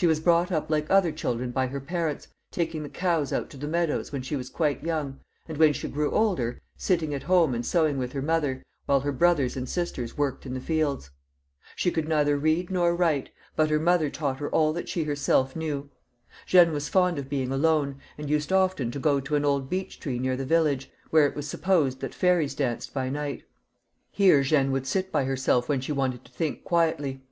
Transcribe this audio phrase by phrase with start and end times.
[0.00, 3.58] She was brought up like other children by her parents, taking the cows out to
[3.58, 7.54] the meadows when she was quite young, and when she grew older, sitting at home
[7.54, 11.10] and sewing with her mother, while her brothers and sisters worked in the fields.
[11.76, 15.54] She could neither read nor write, but her mother taught her all that she herself
[15.54, 15.90] knew.
[16.46, 20.00] Jeanne was fond of being alone, and used often to go to an old beech
[20.00, 23.42] tree near the village, where it was supposed that fairies danced by night
[24.12, 27.26] Here Jeanne would sit by herself when she wanted to think quietly.